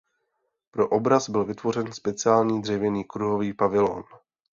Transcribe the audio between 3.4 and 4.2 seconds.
pavilon.